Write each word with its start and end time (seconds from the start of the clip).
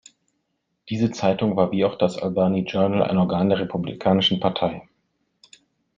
Diese 0.89 1.11
Zeitung 1.11 1.55
war 1.57 1.71
wie 1.71 1.85
auch 1.85 1.95
das 1.95 2.17
"Albany 2.17 2.61
Journal" 2.63 3.03
ein 3.03 3.19
Organ 3.19 3.49
der 3.49 3.59
Republikanischen 3.59 4.39
Partei. 4.39 4.89